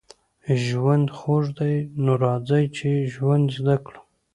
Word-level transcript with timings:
ژوند 0.65 1.07
خوږ 1.17 1.45
دی 1.59 1.75
نو 2.03 2.13
راځئ 2.25 2.65
چې 2.77 2.89
ژوند 3.13 3.45
زده 3.57 3.75
کړو 3.85 4.01